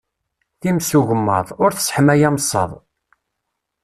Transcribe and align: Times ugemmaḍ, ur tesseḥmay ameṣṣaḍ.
Times 0.61 0.89
ugemmaḍ, 0.99 1.47
ur 1.63 1.71
tesseḥmay 1.73 2.21
ameṣṣaḍ. 2.27 2.71